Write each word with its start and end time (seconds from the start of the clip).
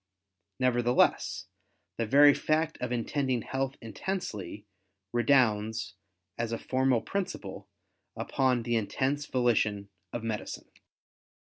Nevertheless 0.59 1.45
the 1.97 2.07
very 2.07 2.33
fact 2.33 2.75
of 2.81 2.91
intending 2.91 3.43
health 3.43 3.77
intensely, 3.81 4.65
redounds, 5.13 5.93
as 6.39 6.51
a 6.51 6.57
formal 6.57 7.01
principle, 7.01 7.69
upon 8.17 8.63
the 8.63 8.75
intense 8.77 9.27
volition 9.27 9.89
of 10.11 10.23
medicine. 10.23 10.71